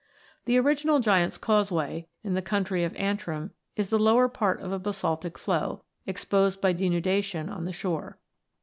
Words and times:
The 0.45 0.57
original 0.57 0.99
Giant's 0.99 1.37
Causeway 1.37 2.07
in 2.23 2.33
the 2.33 2.41
county 2.41 2.83
of 2.83 2.95
Antrim 2.95 3.51
is 3.75 3.91
the 3.91 3.99
lower 3.99 4.27
part 4.27 4.59
of 4.59 4.71
a 4.71 4.79
basaltic 4.79 5.37
flow, 5.37 5.83
exposed 6.07 6.59
by 6.59 6.73
denudation 6.73 7.49
on 7.51 7.65
the 7.65 7.71
shore. 7.71 8.17